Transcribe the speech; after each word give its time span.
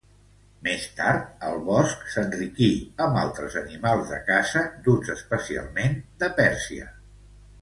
Més 0.67 0.85
tard, 0.99 1.27
el 1.49 1.59
bosc 1.67 2.07
s'enriquí 2.13 2.69
amb 3.07 3.19
altres 3.25 3.59
animals 3.61 4.09
de 4.15 4.19
caça 4.31 4.65
duts 4.89 5.13
especialment 5.19 6.01
de 6.25 6.33
Pèrsia. 6.43 6.91